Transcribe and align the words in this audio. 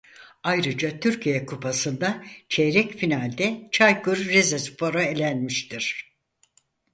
Ayrıca 0.43 0.99
Türkiye 0.99 1.45
Kupası'nda 1.45 2.23
çeyrek 2.49 2.95
finalde 2.97 3.67
Çaykur 3.71 4.17
Rizespor'a 4.17 5.03
elenmiştir. 5.03 6.15